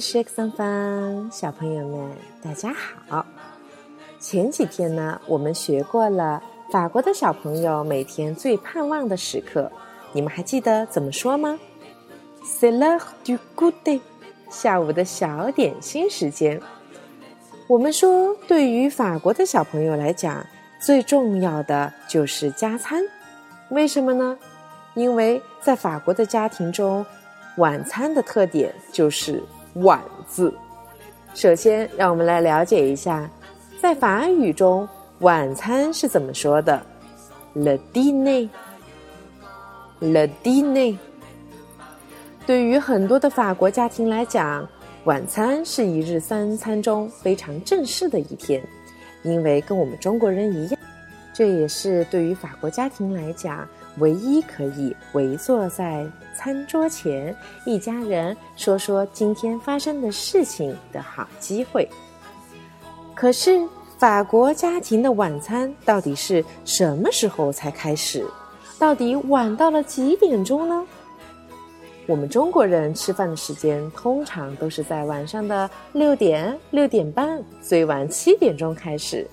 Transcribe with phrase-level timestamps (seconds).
[0.00, 2.10] 是 X 方小朋友们，
[2.42, 3.26] 大家好。
[4.18, 9.70] 前几天呢，我们学过了法国的小朋友每天最盼望的时刻，
[10.12, 11.58] 你们还记得怎么说吗
[12.42, 14.00] ？C'est l'heure du goûter，
[14.50, 16.60] 下午的小点心时间。
[17.66, 20.46] 我们说，对于法国的小朋友来讲，
[20.80, 23.02] 最重要的就是加餐。
[23.70, 24.38] 为什么呢？
[24.94, 27.04] 因为在法国的家庭中，
[27.56, 29.42] 晚餐的特点就是
[29.74, 30.52] “晚”字。
[31.34, 33.28] 首先，让我们来了解一下，
[33.80, 34.88] 在法语中
[35.20, 36.82] 晚餐是怎么说的
[37.54, 38.48] ：“le dîner”，“le
[40.42, 40.96] dîner”。
[42.44, 44.68] 对于很多的法国家庭来讲，
[45.04, 48.62] 晚餐是一日三餐中非常正式的一天，
[49.22, 50.78] 因为跟我们中国人一样，
[51.32, 53.66] 这也是对于法国家庭来讲。
[53.98, 61.86] 唯一可以围坐在餐桌前，一家人说说今天发生的事情的好机会。
[63.14, 63.62] 可是，
[63.98, 68.26] 法国家庭的晚餐到底是什么时候才开始？
[68.78, 70.86] 到底晚到了几点钟呢？
[72.06, 79.28] 我们中国人吃饭的时间通常都是在晚上的六点、六点半，最晚七点钟开始，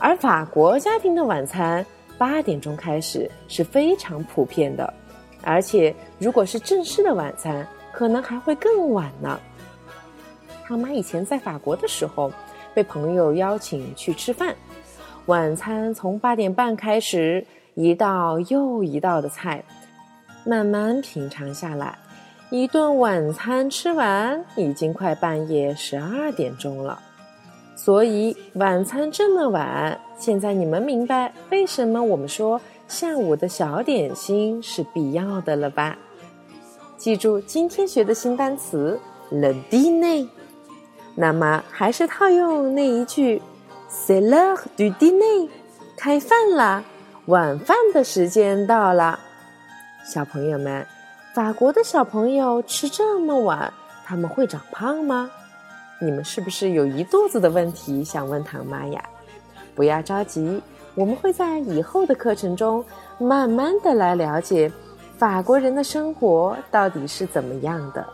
[0.00, 1.86] 而法国家庭的晚餐。
[2.18, 4.92] 八点钟开始是非常普遍的，
[5.42, 9.40] 而且如果是正式的晚餐，可能还会更晚呢。
[10.66, 12.30] 汤妈以前在法国的时候，
[12.74, 14.54] 被朋友邀请去吃饭，
[15.24, 19.64] 晚餐从八点半开始，一道又一道的菜，
[20.44, 21.98] 慢慢品尝下来，
[22.50, 27.00] 一顿晚餐吃完，已经快半夜十二点钟了。
[27.82, 35.96] 所以晚餐这么晚，现在你们明白为什么我们说下午的小点心是必要的了吧？
[36.98, 40.28] 记住今天学的新单词 “le dîner”。
[41.14, 43.40] 那么还是套用那一句
[43.90, 45.48] “c'est l'heure du dîner”，
[45.96, 46.84] 开饭了，
[47.28, 49.18] 晚饭的时间到了。
[50.04, 50.86] 小朋友们，
[51.34, 53.72] 法国的小朋友吃这么晚，
[54.04, 55.30] 他们会长胖吗？
[56.02, 59.04] 你们是不是有一肚子的问题想问唐妈呀？
[59.74, 60.60] 不要着急，
[60.94, 62.82] 我们会在以后的课程中
[63.18, 64.72] 慢慢的来了解
[65.18, 68.04] 法国人的生活到底是怎么样的。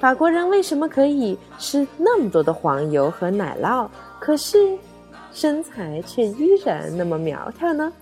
[0.00, 3.86] 法国人为什么可以吃那么多的黄油和奶酪，
[4.18, 4.78] 可是
[5.30, 7.92] 身材却依然那么苗条呢？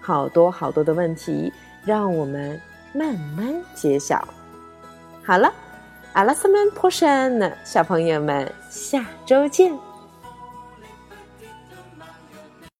[0.00, 1.52] 好多好多的问题，
[1.84, 2.60] 让我们
[2.92, 4.26] 慢慢揭晓。
[5.24, 5.52] 好了。
[6.14, 9.76] 阿拉斯曼破山呢，小朋友们，下周见。